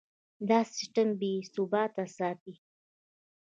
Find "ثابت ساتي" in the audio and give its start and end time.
1.53-2.53